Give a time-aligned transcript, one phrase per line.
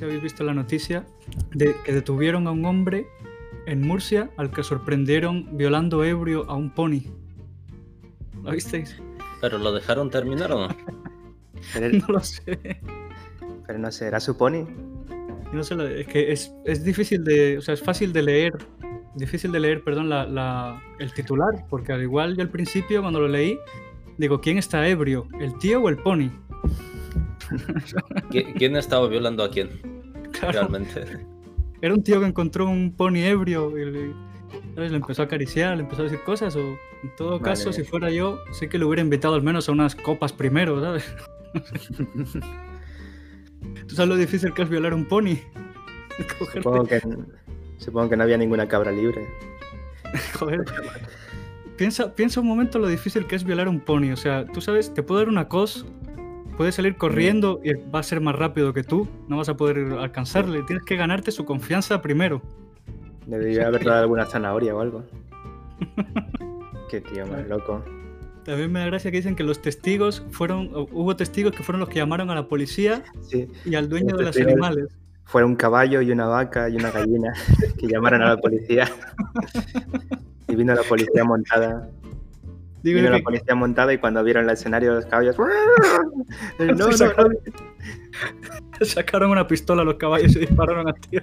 [0.00, 1.04] si habéis visto la noticia
[1.52, 3.06] de que detuvieron a un hombre
[3.66, 7.02] en Murcia al que sorprendieron violando ebrio a un pony.
[8.42, 8.96] ¿Lo visteis?
[9.42, 10.74] ¿Pero lo dejaron terminar o no?
[11.74, 12.80] Pero, No lo sé.
[13.66, 14.64] pero no sé, ¿era su pony?
[15.52, 17.58] No sé, es que es, es difícil de.
[17.58, 18.52] O sea, es fácil de leer.
[19.16, 21.66] Difícil de leer, perdón, la, la- el titular.
[21.68, 23.58] Porque al igual yo al principio, cuando lo leí,
[24.16, 25.28] digo, ¿quién está ebrio?
[25.38, 26.30] ¿El tío o el pony?
[28.30, 29.68] ¿Qui- ¿Quién estaba violando a quién?
[30.32, 31.04] Claro, Realmente.
[31.82, 34.12] era un tío que encontró un pony ebrio y le,
[34.74, 34.90] ¿sabes?
[34.90, 36.54] le empezó a acariciar, le empezó a decir cosas.
[36.56, 37.42] O en todo Vale.
[37.42, 40.80] caso, si fuera yo, sí que le hubiera invitado al menos a unas copas primero,
[40.80, 41.04] ¿sabes?
[43.86, 45.36] ¿Tú sabes lo difícil que es violar un pony?
[46.54, 47.00] Supongo que,
[47.78, 49.26] supongo que no había ninguna cabra libre.
[50.38, 50.64] Joder.
[51.76, 54.12] Piensa, piensa un momento lo difícil que es violar un pony.
[54.12, 55.86] O sea, tú sabes, te puede dar una cos,
[56.60, 59.08] puede salir corriendo y va a ser más rápido que tú.
[59.28, 60.62] No vas a poder alcanzarle.
[60.64, 62.42] Tienes que ganarte su confianza primero.
[63.24, 65.02] Debería haber dado alguna zanahoria o algo.
[66.90, 67.82] Qué tío más loco.
[68.44, 71.88] También me da gracia que dicen que los testigos fueron, hubo testigos que fueron los
[71.88, 74.88] que llamaron a la policía Sí, y al dueño de los animales.
[75.24, 77.32] fue un caballo y una vaca y una gallina
[77.78, 78.86] que llamaron a la policía.
[80.46, 81.88] Y vino la policía montada.
[82.82, 85.36] Digo Vino la que policía montada y cuando vieron el escenario los caballos.
[86.58, 86.92] No, no, no.
[86.92, 87.36] sacaron,
[88.82, 91.22] sacaron una pistola a los caballos y dispararon al tío.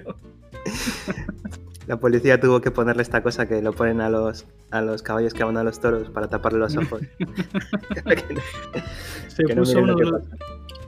[1.86, 5.32] La policía tuvo que ponerle esta cosa que lo ponen a los, a los caballos
[5.32, 7.00] que van a los toros para taparle los ojos.
[9.28, 10.22] Se no puso, uno de los,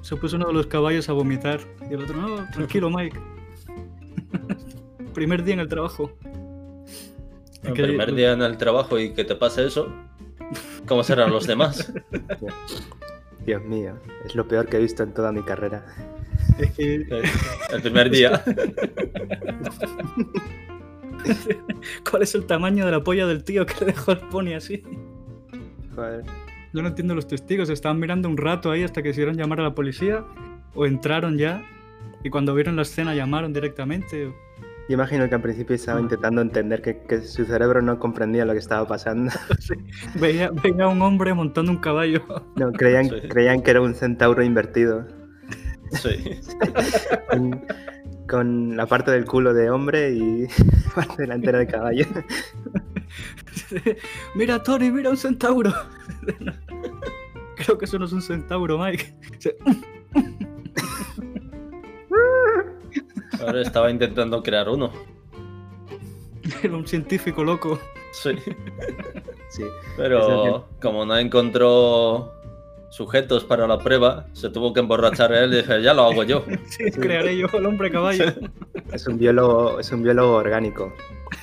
[0.02, 1.60] se puso uno de los caballos a vomitar.
[1.88, 3.18] Y el otro, no, tranquilo, Mike.
[5.14, 6.12] Primer día en el trabajo.
[7.62, 9.88] El primer día en el trabajo y que te pase eso,
[10.90, 11.92] ¿cómo serán los demás?
[13.46, 15.86] Dios mío, es lo peor que he visto en toda mi carrera.
[16.58, 16.94] Es que,
[17.72, 18.42] El primer día.
[22.10, 24.82] ¿Cuál es el tamaño de la polla del tío que le dejó el pony así?
[25.94, 26.24] Joder.
[26.72, 27.70] Yo no entiendo los testigos.
[27.70, 30.24] Estaban mirando un rato ahí hasta que hicieron llamar a la policía.
[30.74, 31.64] O entraron ya.
[32.24, 34.34] Y cuando vieron la escena llamaron directamente.
[34.90, 38.54] Yo imagino que al principio estaba intentando entender que, que su cerebro no comprendía lo
[38.54, 39.30] que estaba pasando.
[40.20, 42.24] Veía, un hombre montando un caballo.
[42.56, 43.28] No, creían, Sí.
[43.28, 45.06] creían que era un centauro invertido.
[45.92, 46.40] Sí.
[47.30, 47.64] Con,
[48.28, 50.48] con la parte del culo de hombre y
[50.96, 52.06] parte delantera de caballo.
[54.34, 55.72] mira, Tony, mira un centauro.
[57.54, 59.14] Creo que eso no es un centauro, Mike.
[63.40, 64.90] Ahora estaba intentando crear uno.
[66.62, 67.78] Era un científico loco.
[68.12, 68.30] Sí.
[69.50, 69.64] Sí.
[69.96, 72.32] Pero como no encontró
[72.90, 76.44] sujetos para la prueba, se tuvo que emborrachar él y dije, ya lo hago yo.
[76.66, 78.24] Sí, crearé yo el hombre caballo.
[78.92, 80.92] Es un biólogo, es un biólogo orgánico.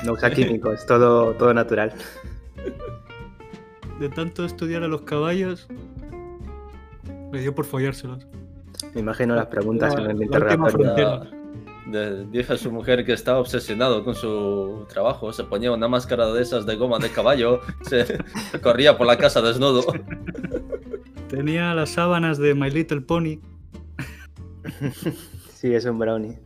[0.06, 1.94] No usa químicos, es todo, todo natural.
[4.00, 5.68] De tanto estudiar a los caballos,
[7.32, 8.28] le dio por follárselos.
[8.94, 11.28] Me imagino las preguntas La- en el la interrogatorio.
[11.92, 16.32] De- dice a su mujer que estaba obsesionado con su trabajo, se ponía una máscara
[16.32, 18.06] de esas de goma de caballo, se
[18.62, 19.84] corría por la casa desnudo.
[21.30, 23.40] Tenía las sábanas de My Little Pony.
[25.54, 26.40] Sí, es un brownie.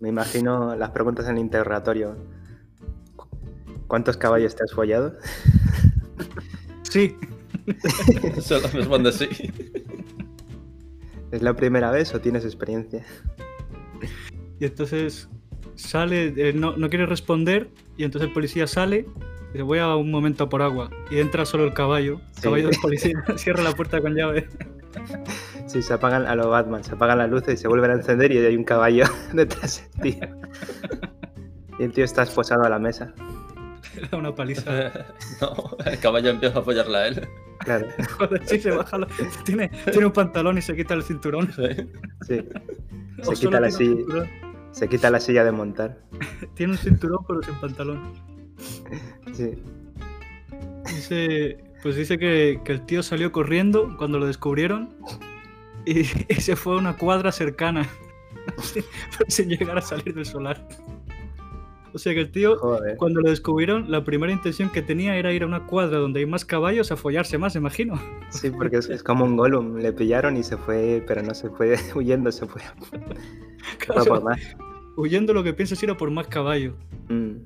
[0.00, 2.16] Me imagino las preguntas en el interrogatorio.
[3.86, 5.14] ¿Cuántos caballos te has follado?
[6.82, 7.16] Sí,
[8.40, 9.28] Solo responde sí.
[11.32, 13.04] ¿Es la primera vez o tienes experiencia?
[14.60, 15.28] y entonces
[15.74, 19.06] sale, eh, no, no quiere responder, y entonces el policía sale
[19.48, 20.90] y dice, voy a un momento por agua.
[21.10, 22.40] Y entra solo el caballo, el Sí.
[22.42, 24.48] caballo del policía, cierra la puerta con llave.
[25.66, 28.32] Sí, se apagan a lo Batman, se apagan las luces y se vuelven a encender
[28.32, 29.04] y hay un caballo
[29.34, 30.28] detrás del tío.
[31.78, 33.12] Y el tío está esposado a la mesa.
[34.00, 34.92] Le da una paliza.
[35.40, 37.28] No, el caballo empieza a follarla a él.
[37.60, 37.86] Claro,
[38.18, 39.08] Joder, sí, se baja la-
[39.44, 41.50] tiene, tiene un pantalón y se quita el cinturón.
[41.52, 41.62] Sí.
[42.26, 42.42] sí.
[43.22, 44.28] Se quita, la silla, cinturón.
[44.72, 45.98] se quita la silla de montar.
[46.54, 48.12] Tiene un cinturón pero sin pantalón.
[49.32, 49.54] Sí.
[50.86, 54.94] Dice, pues dice que, que el tío salió corriendo cuando lo descubrieron
[55.86, 57.88] y, y se fue a una cuadra cercana
[58.60, 58.84] sin,
[59.28, 60.66] sin llegar a salir del solar.
[61.96, 62.98] O sea que el tío, Joder.
[62.98, 66.26] cuando lo descubrieron, la primera intención que tenía era ir a una cuadra donde hay
[66.26, 67.98] más caballos a follarse más, imagino.
[68.28, 69.78] Sí, porque es, es como un Gollum.
[69.78, 74.04] Le pillaron y se fue, pero no se fue huyendo, se fue, se fue a
[74.04, 74.38] por más.
[74.96, 76.74] Huyendo lo que piensa es ir a por más caballos.
[77.08, 77.36] Mm.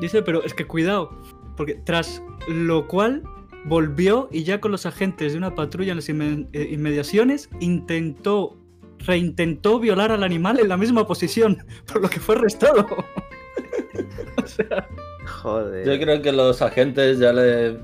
[0.00, 1.10] Dice, pero es que cuidado,
[1.56, 3.24] porque tras lo cual
[3.64, 8.56] volvió y ya con los agentes de una patrulla en las eh, inmediaciones intentó
[9.00, 12.86] reintentó violar al animal en la misma posición, por lo que fue arrestado.
[14.42, 14.88] o sea,
[15.26, 15.86] Joder.
[15.86, 17.76] Yo creo que los agentes ya le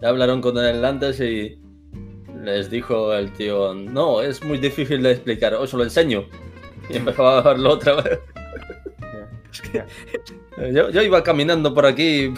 [0.00, 1.58] ya hablaron con él antes y
[2.42, 6.24] les dijo el tío, no, es muy difícil de explicar, os lo enseño.
[6.88, 8.20] Y empezó a verlo otra vez.
[10.72, 12.32] Yo, yo iba caminando por aquí,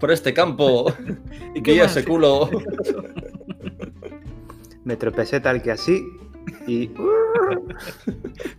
[0.00, 0.92] por este campo,
[1.54, 2.50] ¿y vi ese culo.
[4.84, 6.02] Me tropecé tal que así
[6.66, 6.90] y...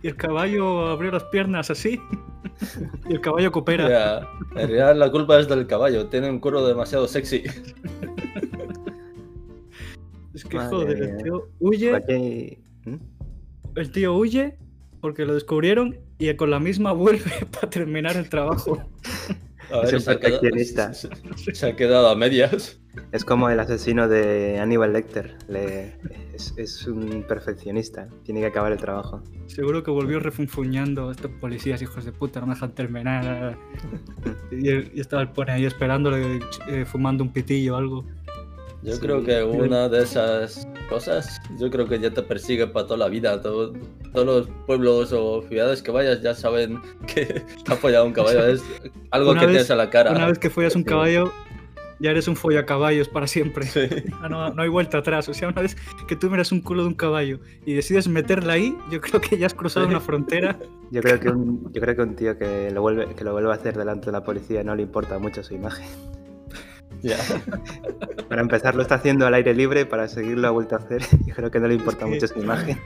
[0.02, 2.00] Y el caballo abrió las piernas así.
[3.08, 3.88] y el caballo coopera.
[3.88, 7.42] Ya, en realidad la culpa es del caballo, tiene un culo demasiado sexy.
[10.34, 11.24] Es que Madre joder, el mía.
[11.24, 12.58] tío huye.
[12.84, 12.94] ¿Mm?
[13.76, 14.56] el tío huye
[15.00, 18.80] porque lo descubrieron y con la misma vuelve para terminar el trabajo.
[19.72, 20.40] A Es un se ha quedado-
[21.52, 22.79] se ha quedado a medias.
[23.12, 25.36] Es como el asesino de Aníbal Lecter.
[25.48, 25.96] Le-
[26.34, 28.08] es, es un perfeccionista.
[28.24, 29.22] Tiene que acabar el trabajo.
[29.46, 33.56] Seguro que volvió refunfuñando estos policías, hijos de puta, no me dejan terminar.
[34.52, 38.04] Y, y estaba el pone ahí esperándole, eh, fumando un pitillo o algo.
[38.82, 39.00] Yo Sí.
[39.00, 43.08] creo que una de esas cosas, yo creo que ya te persigue para toda la
[43.08, 43.40] vida.
[43.40, 43.72] Todo-
[44.12, 47.26] todos los pueblos o ciudades que vayas ya saben que
[47.64, 48.44] te ha follado un caballo.
[48.46, 48.62] Es
[49.12, 50.10] algo Una que vez- tienes a la cara.
[50.12, 50.88] Una vez que follas un Sí.
[50.88, 51.32] caballo,
[52.00, 53.66] ya eres un follacaballos para siempre.
[53.66, 53.80] Sí.
[54.22, 55.28] Ah, no, no hay vuelta atrás.
[55.28, 55.76] O sea, una vez
[56.08, 59.36] que tú miras un culo de un caballo y decides meterla ahí, yo creo que
[59.38, 59.90] ya has cruzado Sí.
[59.90, 60.58] una frontera.
[60.92, 63.52] Yo creo que un, yo creo que un tío que lo, vuelve, que lo vuelve
[63.52, 65.86] a hacer delante de la policía no le importa mucho su imagen.
[67.02, 67.16] Ya.
[68.28, 69.86] Para empezar, lo está haciendo al aire libre.
[69.86, 71.00] Para seguirlo ha vuelto a hacer.
[71.26, 72.78] Yo creo que no le importa que- mucho su imagen.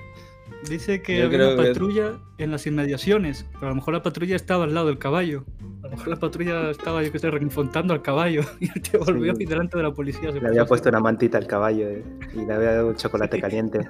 [0.69, 4.02] Dice que Yo había una que- patrulla en las inmediaciones, pero a lo mejor la
[4.02, 5.44] patrulla estaba al lado del caballo.
[5.82, 9.00] A lo mejor la patrulla estaba, yo que sé, reinfontando al caballo y el tío
[9.00, 9.43] volvió Sí.
[9.43, 10.32] y delante de la policía.
[10.32, 12.02] se Le había puesto una mantita al caballo eh,
[12.34, 13.81] y le había dado un chocolate caliente.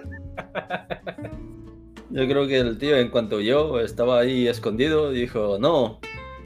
[2.10, 5.98] Yo creo que el tío, en cuanto yo estaba ahí escondido, dijo: No,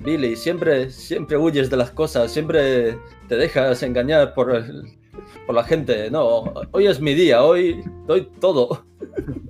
[0.03, 2.97] Billy, siempre, siempre huyes de las cosas, siempre
[3.29, 4.85] te dejas engañar por, el-
[5.47, 6.11] por la gente.
[6.11, 8.85] No, hoy es mi día, hoy doy todo.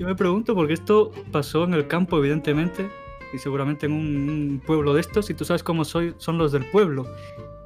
[0.00, 2.88] Yo me pregunto porque esto pasó en el campo, evidentemente,
[3.34, 6.52] y seguramente en un, un pueblo de estos, y tú sabes cómo soy, son los
[6.52, 7.06] del pueblo.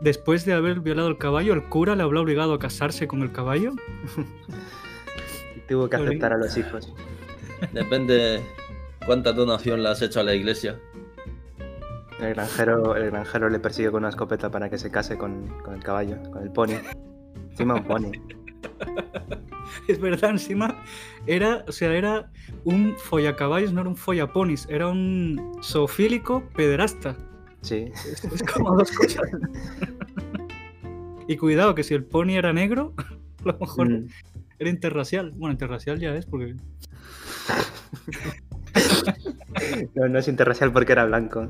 [0.01, 3.31] Después de haber violado el caballo, ¿el cura le habrá obligado a casarse con el
[3.31, 3.73] caballo?
[5.57, 6.93] Y tuvo que aceptar a los hijos.
[7.73, 8.43] Depende
[9.07, 10.81] cuánta donación le has hecho a la iglesia.
[12.19, 15.75] El granjero, el granjero le persigue con una escopeta para que se case con, con
[15.75, 16.81] el caballo, con el pony.
[17.53, 18.11] Encima un pony.
[19.89, 20.83] Es verdad, encima
[21.27, 22.31] era, o sea, era
[22.65, 27.17] un follacaballos, no era un follaponis, era un zoofílico pederasta.
[27.63, 27.91] Sí.
[27.95, 29.23] Es, es como dos cosas.
[31.29, 32.93] y cuidado, que si el pony era negro,
[33.45, 34.07] a lo mejor Mm.
[34.59, 35.31] era interracial.
[35.33, 36.55] Bueno, interracial ya es, porque
[39.95, 41.49] No, no es interracial porque era blanco.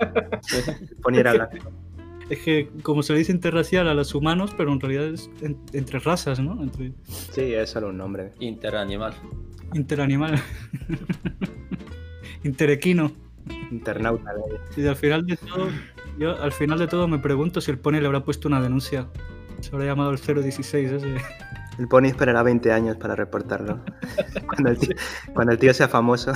[0.00, 1.56] El pony era blanco.
[2.30, 5.58] Es que como se le dice interracial a los humanos, pero en realidad es en-
[5.72, 6.62] entre razas, ¿no?
[6.62, 8.32] Entre Sí, es solo un nombre.
[8.40, 9.14] Interanimal.
[9.74, 10.40] interanimal.
[12.44, 13.12] Interequino.
[13.70, 14.32] Internauta.
[14.76, 15.68] Y al final de todo,
[16.18, 19.08] yo al final de todo me pregunto si el pony le habrá puesto una denuncia.
[19.60, 21.14] Se habrá llamado el 016 ese.
[21.78, 23.80] El pony esperará 20 años para reportarlo.
[24.46, 24.96] Cuando el tío,
[25.34, 26.32] cuando el tío sea famoso.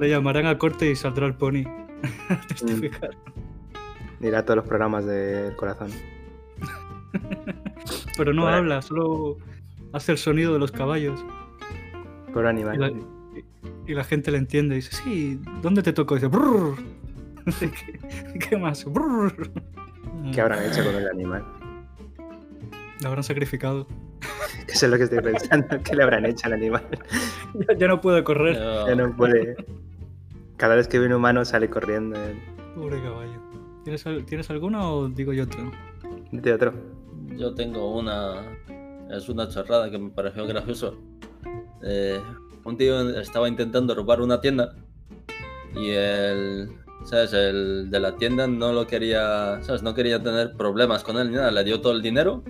[0.00, 1.64] Le llamarán a corte y saldrá el pony.
[2.28, 3.10] a testificar.
[4.22, 5.90] Irá a todos los programas del corazón.
[8.16, 9.36] Pero no habla, solo
[9.92, 11.24] hace el sonido de los caballos.
[12.32, 12.78] Pobre Y animal.
[12.80, 12.92] la,
[13.86, 14.76] y la gente le entiende.
[14.76, 16.14] Dice, sí, ¿dónde te tocó?
[16.14, 16.76] Dice, brrr.
[17.60, 18.84] ¿Qué, ¿Qué más?
[18.84, 19.50] Brrr.
[20.32, 21.44] ¿Qué habrán hecho con el animal?
[23.02, 23.88] Lo habrán sacrificado.
[24.68, 25.66] Eso es lo que estoy pensando.
[25.82, 26.86] ¿Qué le habrán hecho al animal?
[27.68, 28.54] Ya, ya no puede correr.
[28.54, 29.56] Ya no puede.
[30.56, 32.16] Cada vez que ve un humano sale corriendo.
[32.16, 32.34] eh.
[32.76, 33.40] Pobre caballo.
[33.84, 35.70] ¿Tienes, ¿Tienes alguna o digo yo otro?
[36.30, 36.72] De otro.
[37.36, 38.42] Yo tengo una.
[39.10, 40.96] Es una chorrada que me pareció gracioso.
[41.82, 42.20] Eh,
[42.64, 44.74] un tío estaba intentando robar una tienda
[45.74, 46.68] y el.
[47.04, 47.32] ¿Sabes?
[47.32, 49.60] El de la tienda no lo quería.
[49.62, 49.82] ¿Sabes?
[49.82, 51.50] No quería tener problemas con él ni nada.
[51.50, 52.44] Le dio todo el dinero.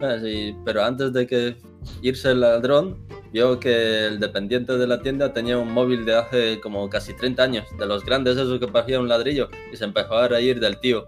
[0.00, 0.22] ¿sabes?
[0.24, 1.56] Y- pero antes de que
[2.02, 6.60] irse el ladrón, vio que el dependiente de la tienda tenía un móvil de hace
[6.60, 10.14] como casi 30 años, de los grandes, esos que parecía un ladrillo, y se empezó
[10.14, 11.06] a reír del tío.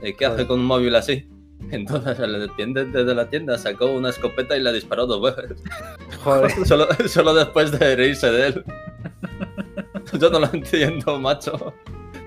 [0.00, 0.46] ¿De qué hace Joder.
[0.46, 1.28] con un móvil así?
[1.70, 5.62] Entonces el dependiente de la tienda sacó una escopeta y la disparó dos veces.
[6.22, 6.50] Joder.
[6.66, 8.64] Solo, solo después de reírse de él.
[10.20, 11.74] Yo no lo entiendo, macho.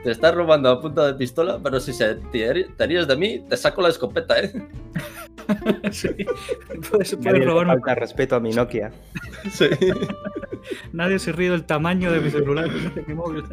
[0.03, 3.43] Te estás robando a punta de pistola, pero si se te, te ríes de mí,
[3.47, 4.51] te saco la escopeta, ¿eh?
[5.91, 6.09] sí.
[6.89, 8.91] Puedes, robar un falta respeto a mi Nokia.
[9.51, 9.65] Sí.
[10.93, 13.43] Nadie se ríe del tamaño de mi celular, de mi móvil.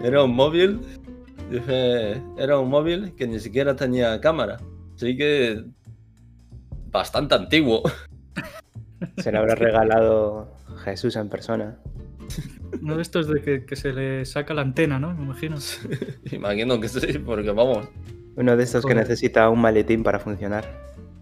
[0.00, 0.80] Era un móvil,
[1.50, 4.58] dije, era un móvil que ni siquiera tenía cámara.
[4.94, 5.64] Así que
[6.90, 7.82] bastante antiguo.
[9.18, 11.78] Se le habrá regalado Jesús en persona.
[12.80, 15.14] Uno de estos de que, que se le saca la antena, ¿no?
[15.14, 15.56] Me imagino.
[16.32, 17.88] Imagino que sí, porque vamos.
[18.36, 20.64] Uno de estos que necesita un maletín para funcionar.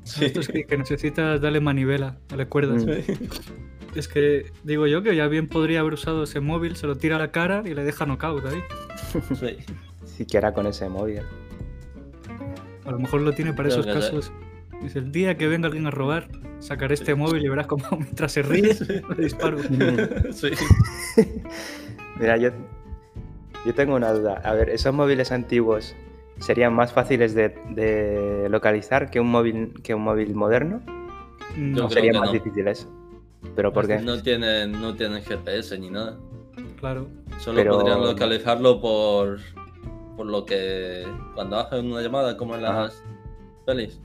[0.02, 0.26] Sí.
[0.26, 2.84] Estos que, que necesitas darle manivela, darle cuerdas.
[2.84, 2.90] Mm.
[3.94, 7.16] Es que digo yo que ya bien podría haber usado ese móvil, se lo tira
[7.16, 8.62] a la cara y le deja knockout ahí.
[9.34, 9.58] Sí.
[10.04, 11.22] Siquiera con ese móvil.
[12.84, 14.32] A lo mejor lo tiene para Creo esos casos.
[14.82, 16.28] Dice, el día que venga alguien a robar,
[16.58, 18.76] sacaré este móvil y verás cómo mientras se ríe,
[19.16, 19.58] le disparo.
[20.32, 20.50] Sí.
[22.18, 22.50] Mira, yo,
[23.64, 24.40] yo tengo una duda.
[24.44, 25.94] A ver, ¿esos móviles antiguos
[26.40, 30.80] serían más fáciles de, de localizar que un móvil que un móvil moderno?
[31.56, 32.32] No, serían que más no.
[32.34, 32.88] difíciles.
[33.54, 33.98] ¿Pero por qué?
[33.98, 36.16] No tienen, no tienen GPS ni nada.
[36.80, 37.06] claro.
[37.38, 39.38] Solo Pero- podrían localizarlo por,
[40.16, 42.82] por lo que cuando hacen una llamada como en Ajá.
[42.84, 43.02] las
[43.66, 44.00] pelis.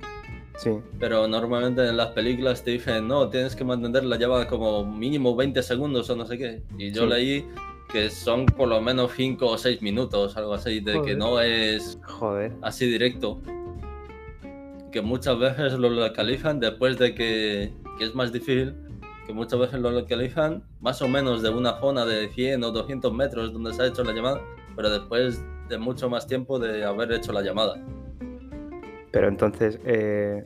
[0.57, 0.71] Sí.
[0.99, 5.33] Pero normalmente en las películas te dicen, no, tienes que mantener la llamada como mínimo
[5.35, 6.63] 20 segundos o no sé qué.
[6.77, 7.09] Y yo Sí.
[7.09, 7.45] leí
[7.91, 11.99] que son por lo menos 5 o 6 minutos, algo así, de que no es
[12.03, 12.53] Joder.
[12.61, 13.41] así directo.
[14.91, 18.75] Que muchas veces lo localizan después de que, que es más difícil,
[19.25, 23.13] que muchas veces lo localizan más o menos de una zona de 100 o 200
[23.13, 24.41] metros donde se ha hecho la llamada,
[24.75, 27.75] pero después de mucho más tiempo de haber hecho la llamada.
[29.11, 30.43] Pero entonces, eh,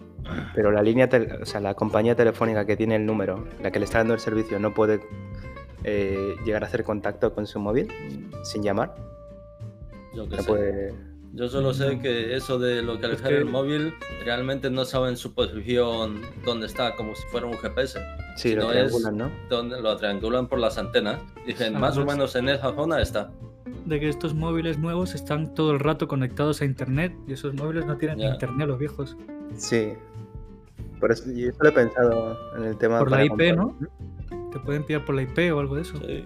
[0.55, 1.09] pero la línea,
[1.41, 4.21] o sea, la compañía telefónica que tiene el número, la que le está dando el
[4.21, 5.01] servicio, no puede
[5.83, 7.87] eh, llegar a hacer contacto con su móvil
[8.43, 8.95] sin llamar.
[10.15, 10.47] Yo que No sé.
[10.49, 10.93] puede.
[11.35, 15.33] Yo solo sé que eso de localizar Es que- el móvil realmente no saben su
[15.33, 17.97] posición dónde está, como si fuera un GPS.
[18.35, 19.31] Sí, Si lo no triangulan, es- ¿no?
[19.49, 21.19] Donde lo triangulan por las antenas.
[21.47, 23.31] Dicen, Ah, más o pues- menos en esa zona está.
[23.85, 27.85] De que estos móviles nuevos están todo el rato conectados a internet y esos móviles
[27.87, 29.17] no tienen internet, los viejos.
[29.57, 29.93] Sí.
[30.99, 32.99] Por eso, y eso lo he pensado en el tema.
[32.99, 33.55] Por la IP, comprar.
[33.57, 33.75] ¿no?
[34.53, 35.97] Te pueden pillar por la IP o algo de eso.
[35.97, 36.23] Sí.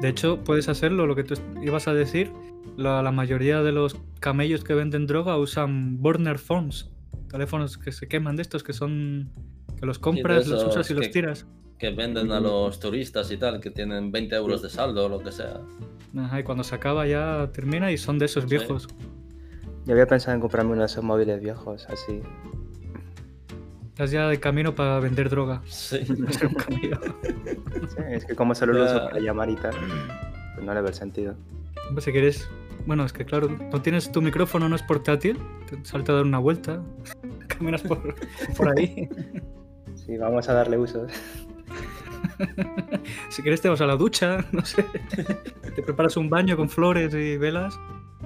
[0.00, 2.30] De hecho, puedes hacerlo, lo que tú ibas a decir.
[2.76, 6.90] La, la mayoría de los camellos que venden droga usan burner phones.
[7.30, 9.30] Teléfonos que se queman de estos, que son.
[9.80, 11.46] que los compras, los usas y los tiras.
[11.78, 15.18] que venden a los turistas y tal, que tienen 20 euros de saldo o lo
[15.20, 15.60] que sea.
[16.16, 18.50] Ajá, y cuando se acaba ya termina y son de esos Sí.
[18.50, 18.88] viejos.
[19.86, 22.20] Yo había pensado en comprarme uno de esos móviles viejos, así.
[23.96, 25.62] Estás ya de camino para vender droga.
[25.64, 26.00] Sí.
[27.88, 29.74] Sí, es que como solo lo uso para llamar y tal,
[30.54, 31.34] pues no le veo el sentido.
[31.88, 32.46] Hombre, si quieres.
[32.84, 35.38] Bueno, es que claro, no tienes tu micrófono, no es portátil.
[35.70, 36.82] Te salta a dar una vuelta.
[37.48, 38.14] Caminas por,
[38.56, 39.08] por ahí.
[39.94, 41.10] Sí, vamos a darle usos.
[43.30, 44.84] Si quieres te vas a la ducha, no sé.
[45.74, 47.76] Te preparas un baño con flores y velas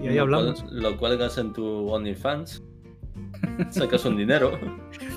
[0.02, 0.62] y ahí Lo hablamos.
[0.62, 2.62] cual- Lo cuelgas en tu OnlyFans.
[3.70, 4.58] Sacas un dinero.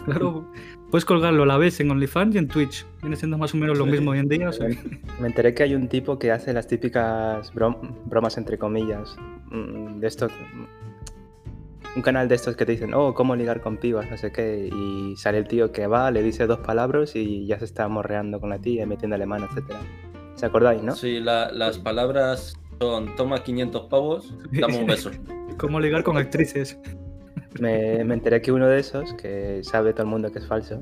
[0.06, 0.52] Claro,
[0.92, 2.86] puedes colgarlo a la vez en OnlyFans y en Twitch.
[3.02, 4.50] Viene siendo más o menos lo mismo hoy en día.
[4.50, 4.68] o sea,
[5.20, 9.16] Me enteré que hay un tipo que hace las típicas brom- bromas, entre comillas,
[9.52, 10.32] mm, de estos...
[11.96, 14.68] Un canal de estos que te dicen, oh, cómo ligar con pibas, no sé qué,
[14.76, 18.40] y sale el tío que va, le dice dos palabras y ya se está morreando
[18.40, 19.80] con la tía, metiéndole mano, etcétera.
[20.34, 20.96] ¿Se acordáis, no?
[20.96, 25.12] Sí, la- las palabras son toma 500 pavos, dame un beso.
[25.60, 26.80] cómo ligar con actrices.
[27.60, 30.82] Me, me enteré que uno de esos, que sabe todo el mundo que es falso,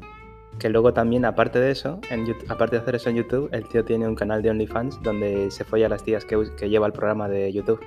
[0.60, 3.68] que luego también, aparte de eso, en Yout- aparte de hacer eso en YouTube, el
[3.68, 6.38] tío tiene un canal de OnlyFans donde se folla a las tías que,
[6.70, 7.80] lleva el programa de YouTube.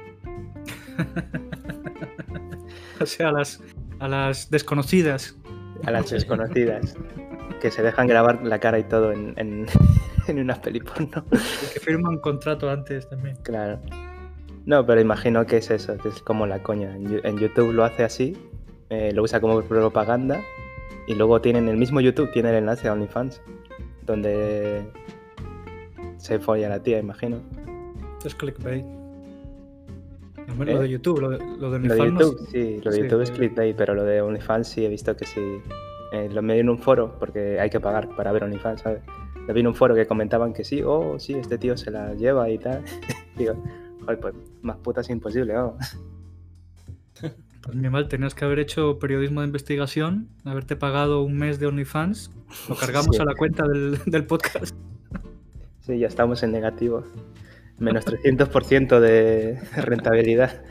[3.01, 3.61] O sea, a las,
[3.99, 5.37] a las desconocidas.
[5.85, 6.95] A las desconocidas.
[7.61, 9.67] Que se dejan grabar la cara y todo en, en,
[10.29, 11.25] en unas peli porno.
[11.73, 13.37] Que firman contrato antes también.
[13.43, 13.81] Claro.
[14.65, 16.95] No, pero imagino que es eso, que es como la coña.
[16.97, 18.37] En YouTube lo hace así,
[18.91, 20.41] eh, lo usa como propaganda
[21.07, 23.41] y luego tienen el mismo YouTube, tiene el enlace a OnlyFans,
[24.07, 24.85] donde
[26.19, 27.41] se folla la tía, imagino.
[28.25, 28.85] Es clickbait.
[30.51, 30.75] Hombre, ¿Eh?
[30.75, 32.51] Lo de YouTube, lo de, lo de Lo de OnlyFans no YouTube, sé.
[32.51, 35.27] sí, lo de Sí, YouTube es clickbait, pero lo de OnlyFans sí he visto que
[35.27, 35.41] sí.
[36.13, 39.03] Eh, lo vi en un foro, porque hay que pagar para ver OnlyFans, ¿sabes?
[39.47, 42.15] Lo vi en un foro que comentaban que sí, oh, sí, este tío se la
[42.15, 42.83] lleva y tal.
[43.37, 43.55] Digo,
[44.01, 45.77] joder, pues más putas imposible, vamos.
[47.65, 51.67] Pues mi mal, tenías que haber hecho periodismo de investigación, haberte pagado un mes de
[51.67, 52.31] OnlyFans,
[52.69, 53.23] lo cargamos Sí.
[53.23, 54.75] a la cuenta del, del podcast.
[55.81, 57.05] Sí, ya estamos en negativo.
[57.79, 60.63] Menos 300% de rentabilidad.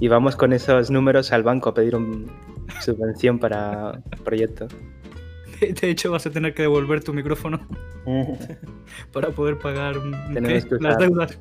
[0.00, 2.26] Y vamos con esos números al banco a pedir un
[2.80, 4.66] subvención para proyecto.
[5.60, 7.60] De hecho, vas a tener que devolver tu micrófono
[9.12, 11.38] para poder pagar un- Tenemos que las usar- deudas.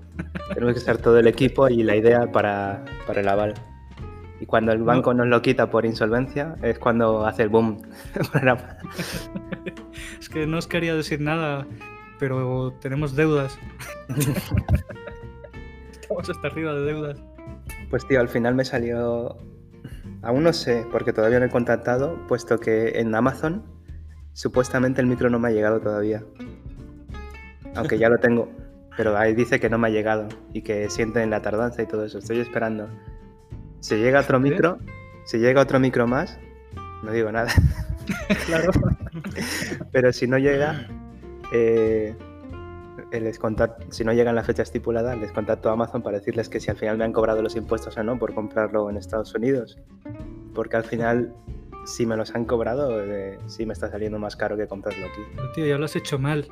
[0.54, 3.56] Tenemos que estar todo el equipo y la idea para, para el aval.
[4.42, 7.80] Y cuando el banco nos lo quita por insolvencia, es cuando hace el boom.
[10.20, 11.68] Es que no os quería decir nada,
[12.18, 13.60] pero tenemos deudas.
[16.02, 17.24] Estamos hasta arriba de deudas.
[17.92, 19.38] pues tío, al final me salió...
[20.24, 23.64] Aún no sé, porque todavía no he contactado, puesto que en Amazon
[24.34, 26.24] supuestamente el micro no me ha llegado todavía.
[27.76, 28.50] Aunque ya lo tengo,
[28.98, 32.06] pero ahí dice que no me ha llegado y que sienten la tardanza y todo
[32.06, 32.18] eso.
[32.18, 32.90] Estoy esperando.
[33.82, 34.78] Si llega otro micro,
[35.26, 36.40] si llega otro micro más,
[37.04, 37.52] no digo nada.
[38.46, 38.72] Claro.
[39.92, 40.88] Pero si no llega,
[41.54, 42.16] eh,
[43.12, 46.50] les contact- si no llega en la fecha estipulada, les contacto a Amazon para decirles
[46.50, 49.34] que si al final me han cobrado los impuestos o no por comprarlo en Estados
[49.36, 49.78] Unidos.
[50.56, 51.34] Porque al final,
[51.86, 55.22] si me los han cobrado, eh, sí me está saliendo más caro que comprarlo aquí.
[55.36, 56.48] Pero, tío, ya lo has hecho mal.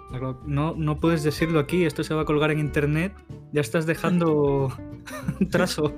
[0.46, 3.14] No, no puedes decirlo aquí, esto se va a colgar en internet.
[3.52, 4.72] Ya estás dejando
[5.40, 5.94] un trazo.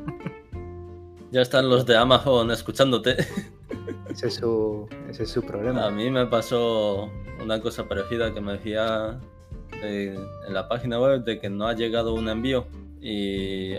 [1.31, 3.15] Ya están los de Amazon escuchándote.
[4.09, 5.85] Ese es su, ese es su problema.
[5.85, 7.09] A mí me pasó
[7.41, 9.17] una cosa parecida que me decía
[9.81, 10.13] de-
[10.47, 12.67] en la página web de que no ha llegado un envío
[13.01, 13.75] y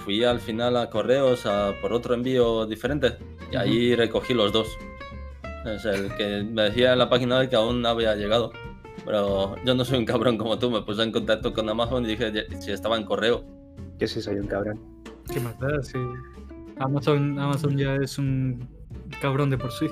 [0.00, 3.18] fui al final a correos a por otro envío diferente
[3.52, 4.66] y ahí recogí los dos.
[5.66, 8.52] Es el que me decía en la página web que aún no había llegado.
[9.04, 12.08] Pero yo no soy un cabrón como tú, me puse en contacto con Amazon y
[12.08, 13.44] dije "Ya- si estaba en correo.
[13.98, 14.80] Yo sí soy un cabrón.
[15.32, 15.82] ¿Qué más da?
[15.82, 15.98] Sí.
[16.78, 18.68] Amazon, Amazon ya es un
[19.20, 19.86] cabrón de por sí.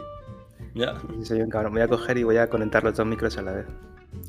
[0.75, 0.95] Ya.
[1.23, 1.73] Soy un cabrón.
[1.73, 3.67] Voy a coger y voy a conectar los dos micros a la vez.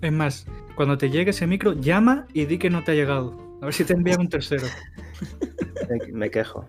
[0.01, 0.45] Es más,
[0.75, 3.35] cuando te llegue ese micro, llama y di que no te ha llegado.
[3.61, 4.67] A ver si te envían un tercero.
[5.89, 6.67] Me, me quejo.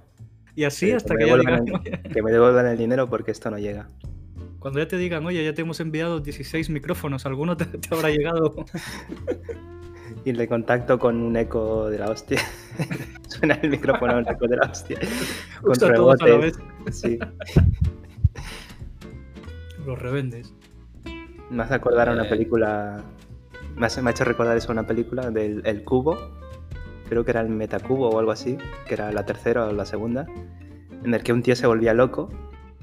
[0.54, 3.30] Y así Sí, hasta que que ya digan, el- Que me devuelvan el dinero porque
[3.30, 3.88] esto no llega.
[4.58, 8.10] cuando ya te digan, oye, ya te hemos enviado 16 micrófonos, alguno te, te habrá
[8.10, 8.54] llegado.
[10.24, 12.40] Y le contacto con un eco de la hostia.
[13.28, 14.98] Suena el micrófono a un eco de la hostia.
[15.60, 16.58] Con Justo todos a la rebotes.
[16.92, 17.18] Sí.
[19.84, 20.52] Los revendes.
[21.50, 22.28] Me hace acordar a una Eh.
[22.28, 23.02] película.
[23.76, 26.16] Me, hace- me ha hecho recordar eso a una película del El Cubo.
[27.08, 28.58] Creo que era el Metacubo o algo así.
[28.86, 30.26] Que era la tercera o la segunda.
[31.04, 32.28] En el que un tío se volvía loco.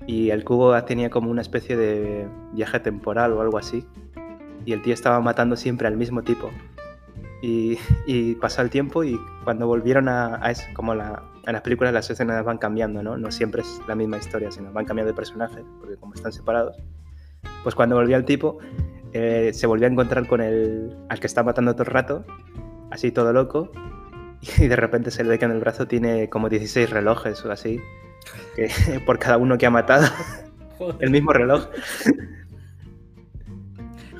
[0.05, 3.85] Y el cubo tenía como una especie de viaje temporal o algo así.
[4.65, 6.49] Y el tío estaba matando siempre al mismo tipo.
[7.45, 7.77] Y,
[8.07, 11.93] y pasó el tiempo y cuando volvieron a, a eso, como la, en las películas
[11.93, 13.17] las escenas van cambiando, ¿no?
[13.17, 16.77] No siempre es la misma historia, sino van cambiando de personaje, porque como están separados.
[17.63, 18.59] Pues cuando volvía el tipo,
[19.11, 22.25] eh, se volvió a encontrar con el al que está matando todo el rato,
[22.91, 23.69] así todo loco,
[24.57, 27.51] y de repente se le ve que en el brazo tiene como 16 relojes o
[27.51, 27.81] así,
[28.55, 28.69] que,
[29.05, 30.07] por cada uno que ha matado,
[30.99, 31.67] el mismo reloj.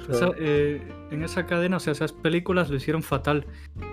[0.09, 0.81] Esa- eh,
[1.13, 3.45] en esa cadena, o sea, esas películas lo hicieron fatal,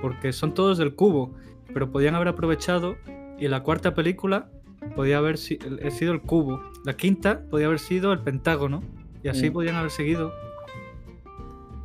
[0.02, 1.34] porque son todos del cubo,
[1.72, 2.96] pero podían haber aprovechado
[3.38, 4.48] y la cuarta película
[4.96, 8.82] podía haber si- eh, sido el cubo, la quinta podía haber sido el pentágono,
[9.22, 9.52] y así Mm.
[9.52, 10.32] podían haber seguido.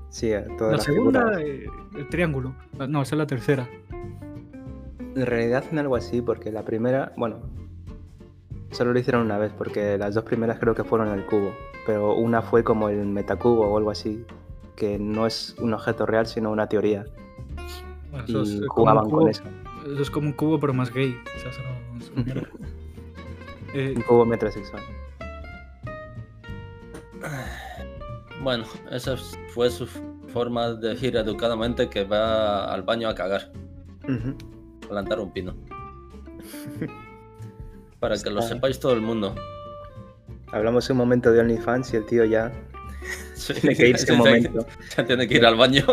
[0.10, 1.66] Sí, todas La las segunda, eh,
[1.98, 2.56] el triángulo.
[2.78, 3.68] La- No, esa es la tercera.
[5.16, 7.40] En realidad hacen algo así, porque la primera, bueno,
[8.72, 11.52] solo lo hicieron una vez, porque las dos primeras creo que fueron el cubo,
[11.86, 14.26] pero una fue como el metacubo o algo así,
[14.76, 17.06] que no es un objeto real, sino una teoría,
[18.12, 19.44] Bueno, eso es, y como un jugaban cubo- con eso.
[19.86, 21.16] Eso es como un cubo, pero más gay.
[21.36, 22.48] O sea, eso no- eso no es mierda.
[23.74, 24.82] Eh, Un cubo metrosexual.
[28.44, 29.16] Bueno, esa
[29.54, 33.52] fue su forma de decir educadamente que va al baño a cagar,
[34.04, 34.36] Ujú.
[34.88, 35.56] plantar un pino.
[38.00, 39.34] Para que lo sepáis todo el mundo.
[40.52, 42.52] Hablamos un momento de OnlyFans y el tío ya
[43.36, 44.66] Sí, tiene que irse un momento.
[44.98, 45.86] Ya tiene que ir al baño.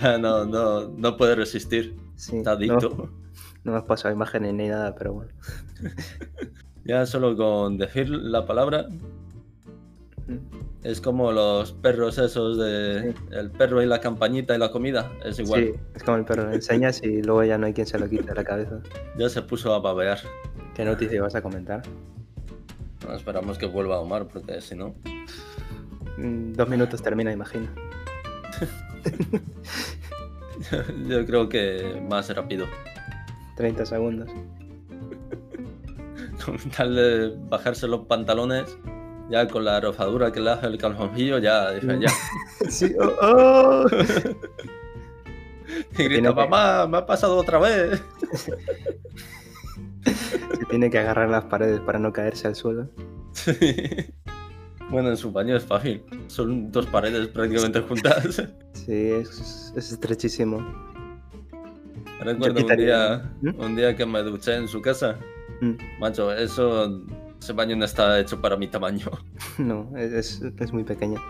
[0.00, 1.96] Ya no, no, no puede resistir.
[2.16, 3.10] Sí, Está adicto.
[3.64, 5.30] no me has pasado imágenes ni nada, pero bueno.
[6.84, 8.86] Ya solo con decir la palabra
[10.84, 15.12] es como los perros esos de el perro y la campañita y la comida.
[15.22, 15.64] Es igual.
[15.64, 18.08] Sí, es como el perro, le enseñas y luego ya no hay quien se lo
[18.08, 18.80] quite de la cabeza.
[19.18, 20.18] Ya se puso a babear.
[20.74, 21.82] ¿Qué noticia vas a comentar?
[23.02, 24.94] Bueno, esperamos que vuelva a Omar, porque si no.
[26.18, 27.68] Mm, Dos minutos termina, imagino.
[31.08, 32.66] Yo creo que más rápido.
[33.56, 34.28] 30 segundos.
[36.44, 38.76] Con tal de bajarse los pantalones,
[39.30, 42.08] ya con la rozadura que le hace el calzoncillo, ya dice ya.
[42.70, 43.86] Sí, oh, oh.
[45.98, 48.02] Y grita, que- mamá, me ha pasado otra vez.
[50.04, 52.88] Se tiene que agarrar las paredes para no caerse al suelo.
[53.32, 53.52] Sí.
[54.90, 56.02] Bueno, en su baño es fácil.
[56.28, 58.42] Son dos paredes prácticamente juntas.
[58.72, 60.58] Sí, es, es estrechísimo.
[62.20, 63.60] Recuerdo un día, ¿Mm?
[63.60, 65.16] un día que me duché en su casa.
[65.60, 66.00] Mm.
[66.00, 67.02] Macho, eso,
[67.40, 69.06] ese baño no está hecho para mi tamaño.
[69.58, 71.20] No, es, es muy pequeño.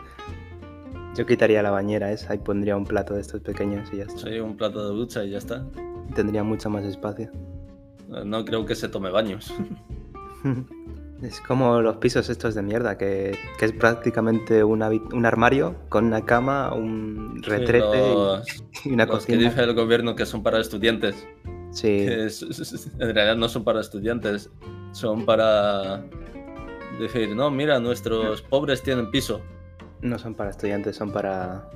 [1.17, 4.19] Yo quitaría la bañera esa y pondría un plato de estos pequeños y ya está.
[4.19, 5.67] Soy un plato de ducha y ya está.
[6.15, 7.31] Tendría mucho más espacio.
[8.25, 9.53] No creo que se tome baños.
[11.23, 14.83] Es como los pisos estos de mierda, que, que es prácticamente un,
[15.27, 19.51] armario con una cama, un retrete y- los, y, una los que cocina.
[19.51, 21.27] dice el gobierno que son para estudiantes.
[21.73, 22.43] Sí, que es-
[23.01, 24.49] en realidad no son para estudiantes.
[24.93, 26.05] Son para
[27.01, 29.41] decir, no, mira, nuestros pobres tienen piso.
[30.01, 31.69] no son para estudiantes, son para,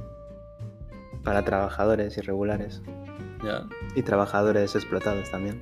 [1.25, 2.81] para trabajadores irregulares.
[3.45, 3.67] Ya.
[3.97, 5.61] Y trabajadores explotados también.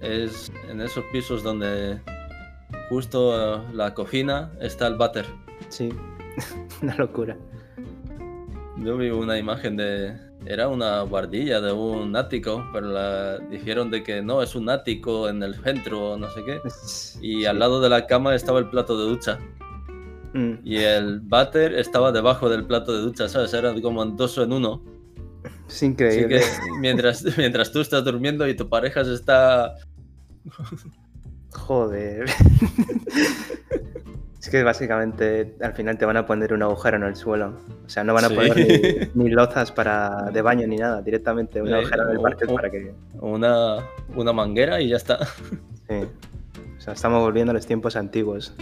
[0.00, 2.00] Es en esos pisos donde
[2.88, 5.26] justo eh, la cocina está el váter.
[5.68, 5.90] Sí,
[6.82, 7.36] una locura.
[8.78, 10.16] Yo vi una imagen de.
[10.46, 15.28] Era una guardilla de un ático, pero la dijeron de que no, es un ático
[15.30, 16.60] en el centro o no sé qué.
[17.22, 17.46] Y Sí.
[17.46, 19.38] al lado de la cama estaba el plato de ducha.
[20.34, 23.54] Mm, Y el váter estaba debajo del plato de ducha, ¿sabes?
[23.54, 24.82] Era como dos en uno.
[25.68, 26.40] Es Así increíble.
[26.40, 26.44] que
[26.80, 29.76] mientras, mientras tú estás durmiendo y tu pareja se está.
[31.54, 32.26] Joder.
[34.40, 37.54] es que básicamente al final te van a poner un agujero en el suelo.
[37.86, 38.34] O sea, no van a Sí.
[38.34, 41.00] poner ni, ni lozas para de baño ni nada.
[41.02, 42.92] Directamente un agujero en el o- para que.
[43.20, 43.78] Una,
[44.14, 45.18] una manguera y ya está.
[45.88, 45.94] Sí.
[46.76, 48.54] O sea, estamos volviendo a los tiempos antiguos.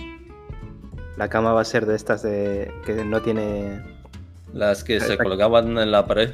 [1.17, 3.81] La cama va a ser de estas de que no tiene
[4.53, 5.25] Las que se Exacto.
[5.31, 6.31] colgaban en la pared.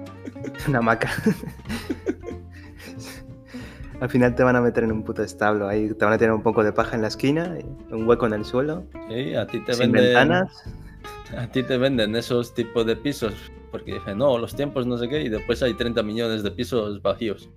[0.68, 1.10] una hamaca.
[4.00, 5.68] Al final te van a meter en un puto establo.
[5.68, 7.56] Ahí te van a tener un poco de paja en la esquina,
[7.90, 10.04] un hueco en el suelo, Sí, a ti te sin venden.
[10.14, 10.64] ventanas.
[11.36, 13.34] A ti te venden esos tipos de pisos.
[13.72, 15.22] Porque dicen, no, los tiempos no sé qué.
[15.22, 17.50] Y después hay 30 millones de pisos vacíos.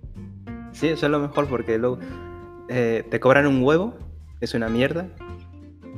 [0.72, 1.98] Sí, eso es lo mejor porque luego
[2.68, 3.94] eh, te cobran un huevo,
[4.40, 5.06] es una mierda,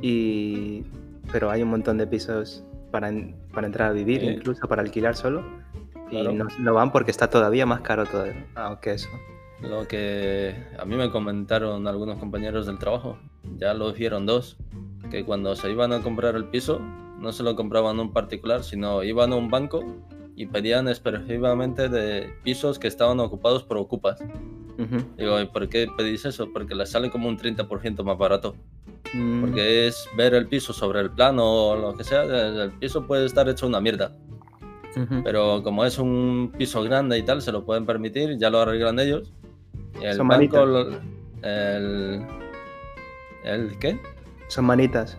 [0.01, 0.83] y
[1.31, 4.27] pero hay un montón de pisos para, en- para entrar a vivir, Sí.
[4.27, 5.43] incluso para alquilar solo,
[6.11, 8.25] y no, no van porque está todavía más caro todo
[8.55, 9.09] ah, que eso.
[9.63, 13.17] Lo que a mí me comentaron algunos compañeros del trabajo,
[13.57, 14.57] ya lo hicieron dos,
[15.09, 16.79] que cuando se iban a comprar el piso,
[17.19, 19.83] no se lo compraban a un particular, sino iban a un banco
[20.35, 24.19] y pedían específicamente de pisos que estaban ocupados por ocupas.
[24.77, 25.03] Ujú.
[25.17, 26.51] Digo, ¿y por qué pedís eso?
[26.51, 28.55] Porque les sale como un 30% más barato.
[29.13, 33.05] Mm, Porque es ver el piso sobre el plano o lo que sea, el piso
[33.05, 34.11] puede estar hecho una mierda.
[35.23, 38.99] Pero como es un piso grande y tal, se lo pueden permitir, ya lo arreglan
[38.99, 39.31] ellos.
[40.01, 41.01] Y el Son banco, manitas.
[41.43, 42.25] el,
[43.43, 43.99] ¿el qué?
[44.47, 45.17] Son manitas.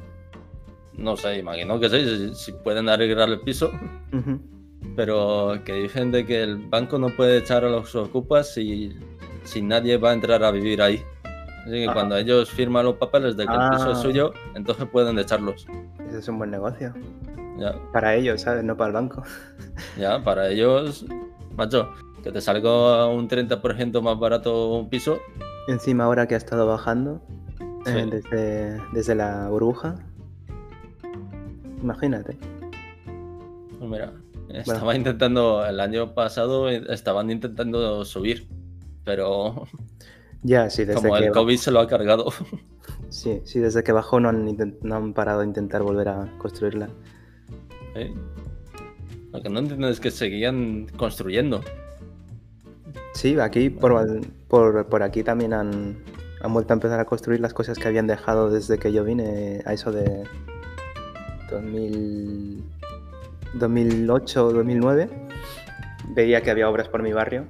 [0.97, 3.73] No sé, imagino que sí, si, si pueden arreglar el piso,
[4.97, 8.97] pero que dicen de que el banco no puede echar a los ocupas si,
[9.45, 11.03] si nadie va a entrar a vivir ahí.
[11.63, 14.03] Así que cuando ellos firman los papeles de que el piso es Ah.
[14.03, 15.67] suyo, entonces pueden echarlos.
[16.09, 16.93] Ese es un buen negocio.
[17.59, 18.63] Ya, Para ellos, ¿sabes?
[18.65, 19.23] No para el banco.
[19.99, 21.07] ya, para ellos,
[21.57, 21.89] macho,
[22.25, 25.21] que te salga un 30% más barato un piso,
[25.69, 27.23] Encima ahora que ha estado bajando
[27.87, 29.97] eh, desde, desde la burbuja.
[31.83, 32.37] Imagínate.
[33.79, 34.13] Pues mira,
[34.49, 38.49] estaba intentando, el año pasado eh, estaban intentando subir,
[39.05, 39.67] pero
[40.43, 42.27] Ya, sí, desde como que el COVID se lo ha cargado.
[43.09, 46.89] Sí, sí, desde que bajó no han, no han parado de intentar volver a construirla.
[47.95, 48.13] ¿eh?
[49.33, 51.61] Lo que no entiendo es que seguían construyendo.
[53.15, 55.97] Sí, aquí por, por, por aquí también han,
[56.41, 59.63] han vuelto a empezar a construir las cosas que habían dejado desde que yo vine
[59.65, 60.25] a eso de
[61.51, 62.63] 2000,
[63.55, 65.09] 2008 o 2009.
[66.15, 67.47] Veía que había obras por mi barrio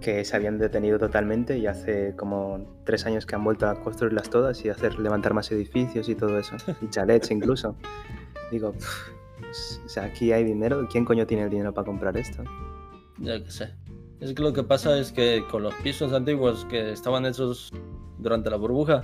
[0.00, 4.30] que se habían detenido totalmente y hace como tres años que han vuelto a construirlas
[4.30, 6.56] todas y hacer levantar más edificios y todo eso.
[6.80, 7.76] Y chalets incluso.
[8.52, 10.86] Digo, "Pff, o sea, aquí hay dinero.
[10.90, 12.44] ¿Quién coño tiene el dinero para comprar esto?
[13.18, 13.74] Ya que sé.
[14.20, 17.72] Es que lo que pasa es que con los pisos antiguos que estaban hechos
[18.18, 19.00] durante la burbuja,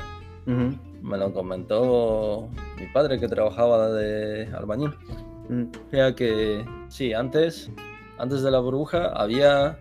[1.02, 2.48] me lo comentó
[2.78, 4.90] mi padre que trabajaba de albañil.
[5.48, 7.70] mm, Era que sí, antes,
[8.18, 9.78] antes de la burbuja había...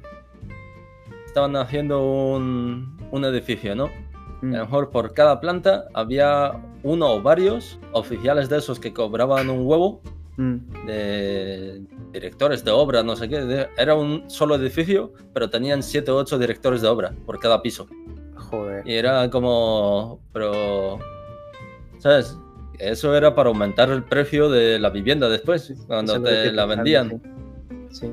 [1.26, 3.88] Estaban haciendo un, un edificio, ¿no?
[4.43, 4.54] mm.
[4.54, 9.50] A lo mejor por cada planta había uno o varios oficiales de esos que cobraban
[9.50, 10.02] un huevo
[10.38, 13.41] Mm, de directores de obra, no sé qué.
[13.41, 17.62] de- Era un solo edificio, pero tenían 7 o 8 directores de obra por cada
[17.62, 17.88] piso.
[18.36, 18.88] Joder.
[18.88, 20.98] Y era como, pero,
[22.00, 22.38] ¿sabes?
[22.80, 27.22] Eso era para aumentar el precio de la vivienda después, cuando te la vendían.
[27.91, 28.12] Sí.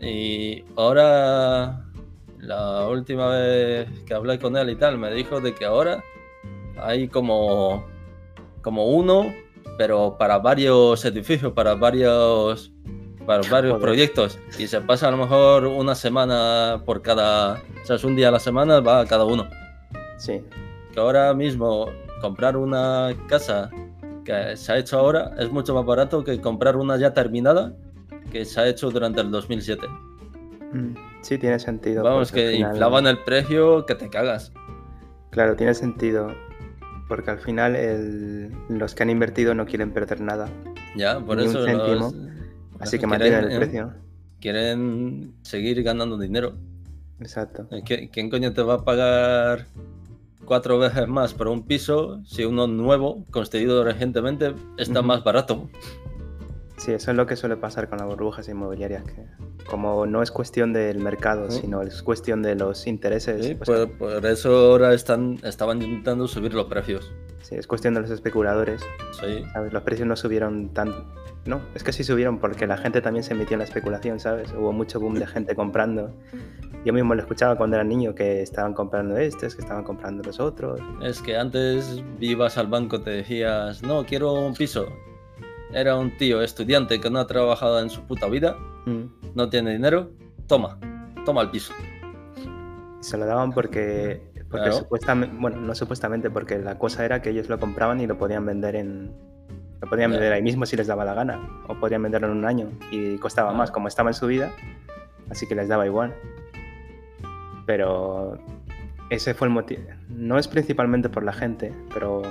[0.00, 0.04] Sí.
[0.04, 1.84] Y ahora,
[2.40, 6.02] la última vez que hablé con él y tal, me dijo de que ahora
[6.78, 7.86] hay como,
[8.62, 9.32] como uno,
[9.80, 12.70] pero para varios edificios, para varios,
[13.24, 13.80] para varios Joder.
[13.80, 14.38] proyectos.
[14.58, 18.28] Y se pasa a lo mejor una semana por cada, o sea, es un día
[18.28, 19.48] a la semana, va a cada uno.
[20.18, 20.42] sí.
[20.92, 21.88] Que ahora mismo
[22.20, 23.70] comprar una casa
[24.24, 27.72] que se ha hecho ahora es mucho más barato que comprar una ya terminada
[28.30, 29.86] que se ha hecho durante el 2007.
[30.72, 32.02] Mm, Sí, tiene sentido.
[32.02, 34.52] Vamos, porque que final- inflaban el precio que te cagas.
[35.30, 36.32] Claro, tiene sentido.
[37.10, 40.48] Porque al final el- los que han invertido no quieren perder nada.
[40.96, 42.14] Ya, por Ni un eso céntimo, los-
[42.78, 43.92] Así que mantienen el eh, precio.
[44.40, 46.54] Quieren seguir ganando dinero.
[47.18, 47.66] Exacto.
[47.72, 49.66] Eh, ¿qui- ¿Quién coño te va a pagar
[50.44, 55.68] cuatro veces más por un piso si uno nuevo, construido recientemente, está más barato?
[56.80, 59.02] Sí, eso es lo que suele pasar con las burbujas inmobiliarias.
[59.04, 59.26] Que
[59.68, 61.60] como no es cuestión del mercado, Sí.
[61.62, 63.44] sino es cuestión de los intereses.
[63.44, 67.12] Sí, pues, por, por eso ahora están, estaban intentando subir los precios.
[67.42, 68.80] sí, es cuestión de los especuladores.
[69.20, 69.72] Sí, ¿sabes?
[69.72, 70.94] Los precios no subieron tan...
[71.46, 74.52] No, es que sí subieron porque la gente también se metió en la especulación, ¿sabes?
[74.52, 76.14] Hubo mucho boom de gente comprando.
[76.84, 80.40] Yo mismo lo escuchaba cuando era niño que estaban comprando estos, que estaban comprando los
[80.40, 80.80] otros.
[81.02, 84.86] es que antes ibas al banco, te decías, no, quiero un piso.
[85.72, 88.56] Era un tío estudiante que no ha trabajado en su puta vida,
[88.86, 89.04] Mm.
[89.34, 90.10] no tiene dinero,
[90.46, 90.78] toma,
[91.24, 91.72] toma el piso.
[93.00, 94.72] Se lo daban porque, porque Claro.
[94.72, 98.44] supuestamente, bueno, no supuestamente, porque la cosa era que ellos lo compraban y lo podían
[98.46, 99.12] vender en...
[99.80, 102.44] Lo podían vender ahí mismo si les daba la gana, o podían venderlo en un
[102.44, 103.54] año y costaba Ah.
[103.54, 104.50] más como estaba en su vida,
[105.30, 106.14] así que les daba igual.
[107.66, 108.38] Pero
[109.08, 109.82] ese fue el motivo.
[110.08, 112.22] No es principalmente por la gente, pero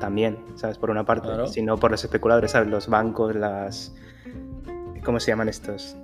[0.00, 0.78] también, ¿sabes?
[0.78, 1.46] Por una parte, Claro.
[1.46, 2.68] sino por los especuladores, ¿sabes?
[2.68, 3.94] Los bancos, las...
[5.04, 5.96] ¿Cómo se llaman estos?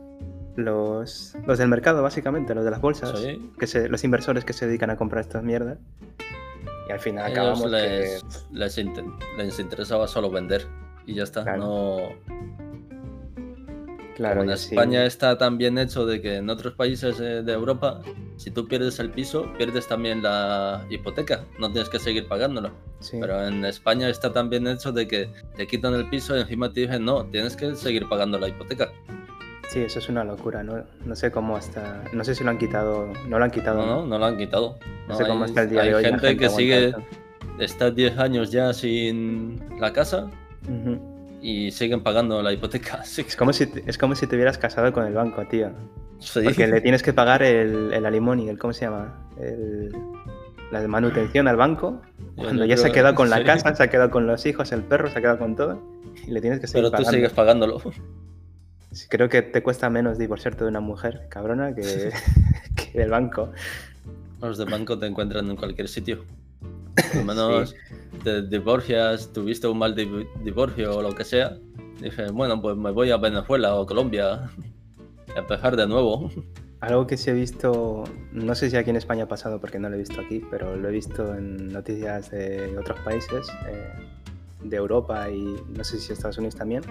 [0.56, 3.52] Los, los del mercado, básicamente, los de las bolsas Sí.
[3.58, 5.78] que se, los inversores que se dedican a comprar estas mierdas.
[6.88, 8.28] Y al final Ellos acabamos les, que...
[8.52, 10.66] les, inten- les interesaba solo vender
[11.06, 11.42] y ya está.
[11.42, 11.58] Claro.
[11.58, 11.98] No,
[14.14, 17.52] Claro, Como en España está tan bien hecho de que en otros países eh, de
[17.52, 18.02] Europa,
[18.42, 22.70] si tú pierdes el piso, pierdes también la hipoteca, no tienes que seguir pagándolo.
[23.00, 23.18] sí.
[23.20, 26.72] Pero en España está tan bien hecho de que te quitan el piso y encima
[26.72, 28.90] te dicen, no, tienes que seguir pagando la hipoteca.
[29.68, 30.84] Sí, eso es una locura, ¿no?
[31.06, 32.04] No sé cómo hasta...
[32.12, 33.10] No sé si lo han quitado...
[33.28, 33.78] No lo han quitado.
[33.86, 34.76] No, no, no lo han quitado.
[35.08, 36.02] No sé cómo hay- está el día hay de hoy.
[36.02, 36.94] la gente que sigue,
[37.58, 40.28] está 10 años ya sin la casa
[40.68, 41.11] Ujú.
[41.42, 43.02] Y siguen pagando la hipoteca.
[43.18, 45.70] Es como, si, te- es como si te hubieras casado con el banco, tío.
[46.20, 46.40] sí.
[46.44, 49.18] Porque le tienes que pagar el, el alimony, el ¿cómo se llama?
[49.40, 49.92] El,
[50.70, 52.00] la manutención al banco.
[52.36, 53.44] Yo- Cuando ya se ha quedado con la sí.
[53.44, 55.82] casa, se ha quedado con los hijos, el perro, se ha quedado con todo.
[56.26, 57.10] Y le tienes que seguir Pero tú pagando.
[57.12, 57.82] sigues pagándolo.
[59.08, 61.82] Creo que te cuesta menos divorciarte de una mujer cabrona que,
[62.92, 63.50] que del banco.
[64.40, 66.24] Los de banco te encuentran en cualquier sitio.
[67.14, 67.74] Al menos
[68.22, 71.56] te divorcias, tuviste un mal di- divorcio o lo que sea.
[72.00, 74.50] Dije, bueno, pues me voy a Venezuela o Colombia
[75.36, 76.30] a empezar de nuevo.
[76.80, 79.88] Algo que sí he visto, no sé si aquí en España ha pasado porque no
[79.88, 83.88] lo he visto aquí, pero lo he visto en noticias de otros países, eh,
[84.64, 86.82] de Europa y no sé si Estados Unidos también,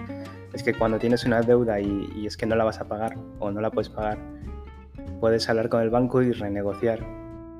[0.54, 3.16] es que cuando tienes una deuda y, y es que no la vas a pagar
[3.38, 4.16] o no la puedes pagar,
[5.20, 7.00] puedes hablar con el banco y renegociar.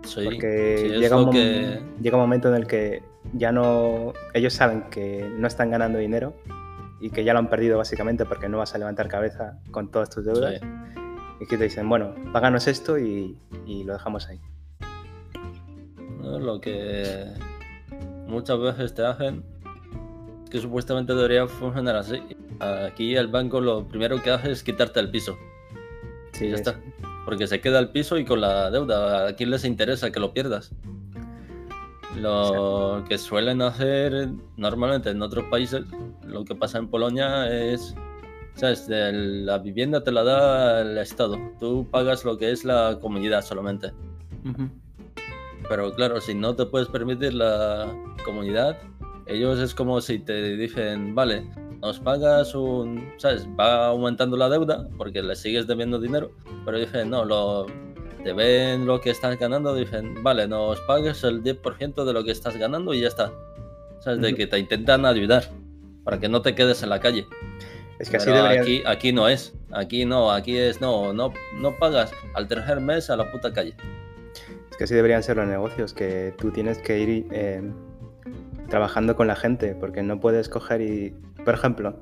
[0.05, 1.81] Sí, porque sí, llega, un lo mom- que...
[2.03, 3.03] llega un momento en el que
[3.35, 6.35] ya no, ellos saben que no están ganando dinero
[7.01, 10.11] y que ya lo han perdido básicamente porque no vas a levantar cabeza con todas
[10.11, 10.61] tus deudas.
[10.61, 10.67] sí.
[11.41, 13.37] Y que te dicen, bueno, páganos esto y,
[13.67, 14.41] y lo dejamos ahí.
[16.21, 16.38] ¿no?
[16.38, 17.27] Lo que
[18.27, 19.43] muchas veces te hacen,
[20.51, 22.23] que supuestamente debería funcionar así.
[22.61, 25.37] Aquí el banco lo primero que hace es quitarte el piso.
[26.33, 26.81] Sí, y ya es- está.
[27.24, 29.28] Porque se queda el piso y con la deuda.
[29.28, 30.72] ¿A quién les interesa que lo pierdas?
[32.16, 35.85] Lo que suelen hacer normalmente en otros países,
[36.26, 37.94] lo que pasa en Polonia es,
[38.54, 38.87] ¿sabes?
[38.88, 41.38] La vivienda te la da el Estado.
[41.58, 43.92] Tú pagas lo que es la comunidad solamente.
[45.68, 47.90] Pero claro, si no te puedes permitir la
[48.24, 48.76] comunidad,
[49.26, 51.48] ellos es como si te dicen, vale,
[51.83, 53.47] nos pagas un, ¿sabes?
[53.59, 56.31] Va aumentando la deuda porque le sigues debiendo dinero,
[56.64, 57.66] pero dicen, no, lo,
[58.23, 62.31] te ven lo que estás ganando, dicen, vale, nos pagues el 10% de lo que
[62.31, 63.33] estás ganando y ya está.
[63.99, 64.21] ¿Sabes?
[64.21, 65.45] De que te intentan ayudar
[66.05, 67.27] para que no te quedes en la calle.
[67.99, 68.61] Es que así debería...
[68.61, 73.11] aquí, aquí no es, aquí no, aquí es, no, no, no pagas al tercer mes
[73.11, 73.75] a la puta calle.
[74.71, 77.27] Es que así deberían ser los negocios, que tú tienes que ir...
[77.33, 77.61] eh,
[78.73, 81.96] trabajando con la gente, porque no puedes coger y, por ejemplo,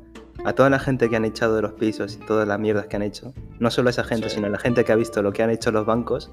[0.44, 2.96] a toda la gente que han echado de los pisos y todas las mierdas que
[2.96, 4.36] han hecho, no solo esa gente, Sí.
[4.36, 6.30] sino la gente que ha visto lo que han hecho los bancos,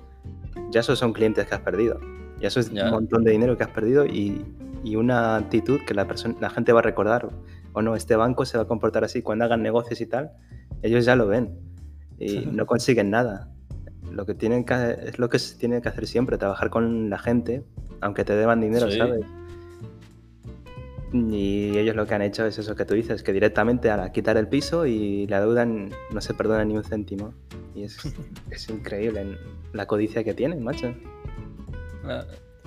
[0.71, 1.99] ya esos son clientes que has perdido.
[2.39, 4.45] Ya eso es un montón de dinero que has perdido y,
[4.83, 7.29] y una actitud que la, persona, la gente va a recordar.
[7.73, 10.31] O no, este banco se va a comportar así cuando hagan negocios y tal.
[10.83, 11.57] Ellos ya lo ven
[12.19, 13.49] y no consiguen nada.
[14.11, 17.17] Lo que tienen que es lo que se tiene que hacer siempre, trabajar con la
[17.17, 17.63] gente,
[18.01, 18.97] aunque te deban dinero, Sí.
[18.97, 19.25] ¿sabes?
[21.13, 24.35] Y ellos lo que han hecho es eso que tú dices, que directamente a quitar
[24.37, 27.33] el piso y la deuda no se perdona ni un céntimo.
[27.75, 27.97] Y es,
[28.51, 29.37] es increíble
[29.73, 30.93] la codicia que tienen, macho.
[32.03, 32.25] Ah,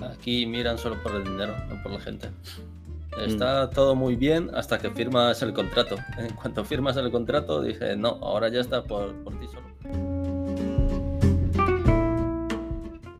[0.09, 2.29] Aquí miran solo por el dinero, no por la gente.
[2.29, 3.29] Mm.
[3.29, 5.95] Está todo muy bien hasta que firmas el contrato.
[6.17, 9.39] En cuanto firmas el contrato, dije, no, ahora ya está por, por